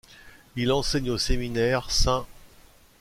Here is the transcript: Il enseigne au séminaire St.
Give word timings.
Il 0.55 0.71
enseigne 0.71 1.11
au 1.11 1.19
séminaire 1.19 1.91
St. 1.91 2.25